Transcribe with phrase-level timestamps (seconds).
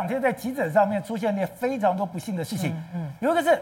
[0.00, 3.60] 两天在急诊上面出现了非常多不幸的事情，嗯，嗯有一个是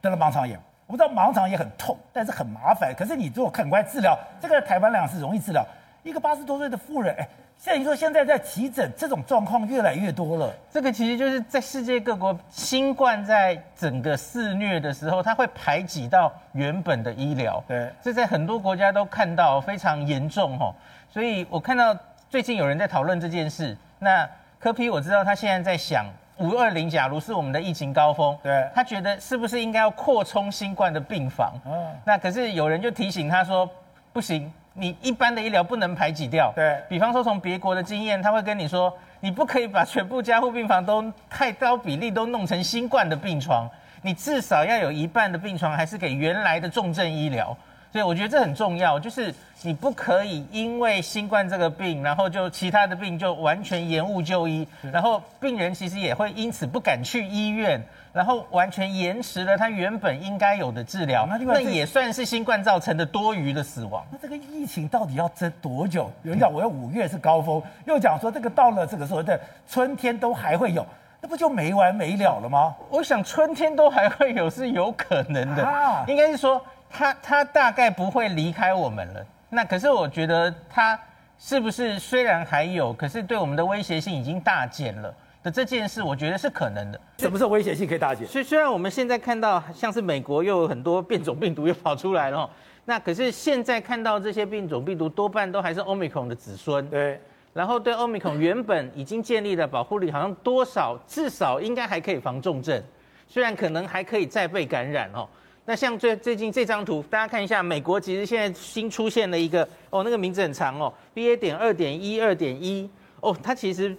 [0.00, 5.66] 得了盲肠炎，我们知道盲肠也很痛，但是很麻烦，可是你如果很快治疗，这个台湾来讲是容易治疗。
[6.04, 10.54] 一个八十多岁的妇人，哎，像你说现在在急诊这种状况越来越多了。
[10.70, 17.60] 这个其实就是在世界各国，新冠在整个肆虐的时候，它会排挤到原本的医疗。
[17.66, 20.72] 对，这在很多国家都看到非常严重哈。
[21.10, 21.92] 所以我看到
[22.30, 23.76] 最近有人在讨论这件事。
[23.98, 24.28] 那
[24.62, 26.06] 柯 P 我知道他现在在想，
[26.36, 31.52] 五二零假如是我们的疫情高峰，对，他觉得是不是应该要扩充新冠的病房？
[31.66, 33.68] 嗯，那可是有人就提醒他说，
[34.12, 34.52] 不行。
[34.74, 43.68] 你一般的医疗不能排挤掉，对，比方说从别国的经验，他会跟你说，你不可以把全部加护病房都太高比例都弄成新冠的病床，
[44.00, 47.54] 你至少要有一半的病床还是给原来的重症医疗。
[47.92, 57.78] 所以我觉得这很重要，就是你不可以因为新冠这个病，然后就其他的病就完全延误就医，然后病人其实也会因此不敢去医院，
[58.14, 64.02] 然后完全延迟了他原本应该有的治疗，那也算是新冠造成的多余的死亡。
[64.10, 66.10] 那这个疫情到底要争多久？
[66.22, 70.86] 有人讲我要五月是高峰，又讲说这个到了这个时候的春天都还会有，
[71.20, 72.74] 那不就没完没了了吗？
[72.88, 76.58] 我想春天都还会有是有可能的，应该是说。
[76.92, 79.26] 他他大概不会离开我们了。
[79.48, 80.98] 那可是我觉得他
[81.38, 87.00] 是不是虽然还有，可是对我们的威胁性已经大减了的这件事，我觉得是可能的。
[87.18, 88.26] 什么时候威胁性可以大减？
[88.26, 92.48] 虽虽然我们现在看到像是美国又有很多变种病毒又跑出来了，
[92.84, 96.88] 那可是现在看到这些变种病毒多半都还是 Omicron 的子孙。
[96.88, 97.20] 对。
[97.52, 102.82] 然后对 Omicron 原本已经建立的保护力，好像多少至少应该还可以防重症，
[103.28, 105.28] 虽然可能还可以再被感染哦。
[105.64, 111.36] 那像最最近这张图，大家看一下，美国其实现在新出现了一个哦，那个名字很长哦，BA.
[111.36, 113.96] 点二点一二点一哦，它其实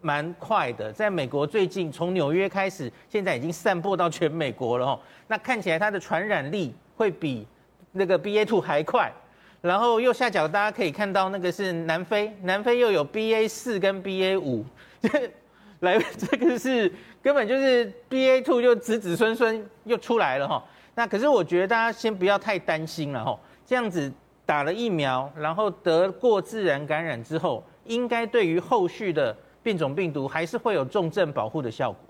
[0.00, 5.00] 蛮快的，在美国最近从纽约开始，现在已经散播到全美国了哦。
[5.28, 7.46] 那看起来它的传染力会比
[7.92, 9.12] 那个 BA two 还快。
[9.60, 14.64] 然后右下角大家可以看到那个是南非，南非又有 BA 四跟 BA 五，
[15.80, 16.90] 来这个是
[17.22, 20.64] 根本就是 BA two 就子子孙孙又出来了哈。
[20.96, 24.10] 那可是我觉得大家先不要太担心了吼，这样子
[24.46, 32.00] 打了疫苗，然后得过自然感染之后，应该对于后续的变种病毒还是会有重症保护的效果。